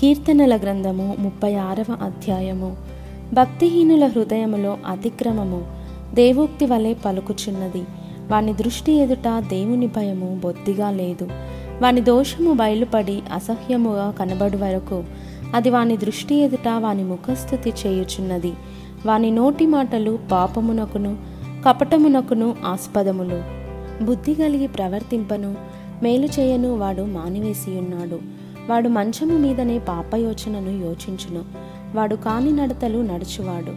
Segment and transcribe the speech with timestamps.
[0.00, 2.76] కీర్తనల గ్రంథము ముప్పై ఆరవ అధ్యాయము.
[3.34, 5.64] భక్తిహీనుల హృదయములో అతిక్రమము
[6.14, 7.84] దేవోక్తి వలె పలుకుచున్నది.
[8.30, 11.28] వాని దృష్టి ఎదుట దేవుని భయము బొత్తిగా లేదు.
[11.82, 15.04] వాని దోషము బయలుపడి అసహ్యముగా కనబడు వరకు
[15.54, 18.52] అది వాని దృష్టి ఎదుట వాని ముఖస్థుతి చేయుచున్నది.
[19.06, 21.16] వాని నోటి మాటలు పాపమునకును
[21.66, 23.42] కపటమునకును ఆస్పదములు.
[24.04, 25.54] బుద్ధి కలిగి ప్రవర్తింపను
[26.02, 31.42] మేలు చేయను వాడు మానివేసి ఉన్నాడు వాడు మంచము మీదనే పాపయోచనను యోచించును.
[31.94, 33.72] వాడు కాని నడతలు నడుచువాడు.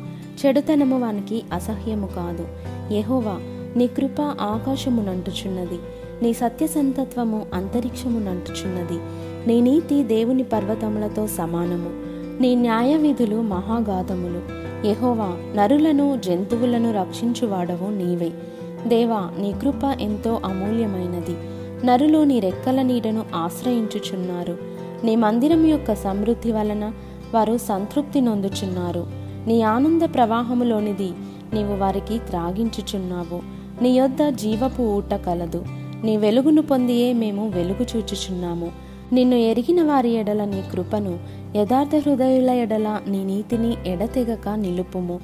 [0.45, 2.47] చెడుతనము వానికి అసహ్యము కాదు.
[2.93, 3.37] యహోవా
[3.75, 5.79] నీ కృప ఆకాశమునంటుచున్నది
[6.23, 8.99] నీ సత్యసంతత్వము అంతరిక్షమునంటుచున్నది
[9.47, 11.89] నీ నీతి దేవుని పర్వతములతో సమానము.
[12.41, 18.31] నీ న్యాయ విధులు మహాగాధములు యహోవా నరులను జంతువులను రక్షించువాడవు నీవే.
[18.87, 21.35] దేవా నీ కృప ఎంతో అమూల్యమైనది.
[21.85, 24.57] నరులు నీ రెక్కల నీడను ఆశ్రయించుచున్నారు.
[25.03, 26.91] నీ మందిరం యొక్క సమృద్ధి వలన
[27.33, 29.07] వారు సంతృప్తి నొందుచున్నారు.
[29.47, 31.11] నీ ఆనంద ప్రవాహములోనిది
[31.53, 33.41] నీవు వారికి త్రాగించుచున్నావు.
[33.83, 35.65] నీ యొద్ద జీవపు ఊట కలదు.
[36.03, 38.71] నీ వెలుగును పొందియే మేము వెలుగు చూచుచున్నాము.
[39.13, 41.19] నిన్ను ఎరిగిన వారి ఎడల నీ కృపను
[41.55, 45.19] యథార్థ హృదయుల ఎడల నీ నీతిని ఎడతెగక నిలుపుము.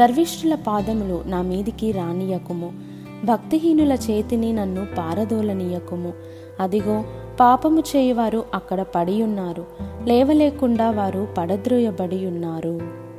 [0.00, 2.89] గర్విష్ఠుల పాదములు నా మీదికి రానియకుము
[3.24, 6.12] భక్తిహీనుల చేతిని నన్ను పారదోలనీయకుము.
[6.60, 7.04] అదిగో
[7.40, 9.66] పాపము చేయవారు అక్కడ పడియున్నారు.
[10.04, 13.09] లేవలేకుండా వారు పడద్రోయబడి ఉన్నారు